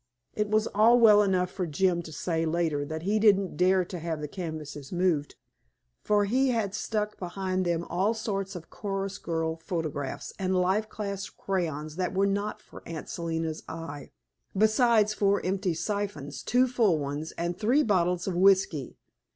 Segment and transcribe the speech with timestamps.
[0.33, 3.99] It was all well enough for Jim to say later that he didn't dare to
[3.99, 5.35] have the canvases moved,
[6.01, 11.29] for he had stuck behind them all sorts of chorus girl photographs and life class
[11.29, 14.09] crayons that were not for Aunt Selina's eye,
[14.57, 18.97] besides four empty siphons, two full ones, and three bottles of whisky.